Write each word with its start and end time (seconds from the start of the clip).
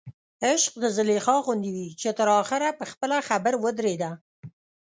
عشق 0.49 0.73
د 0.83 0.85
زلیخا 0.97 1.35
غوندې 1.45 1.71
وي 1.75 1.87
چې 2.01 2.09
تر 2.19 2.27
اخره 2.41 2.69
په 2.79 2.85
خپله 2.91 3.17
خبر 3.27 3.53
ودرېده. 3.63 4.11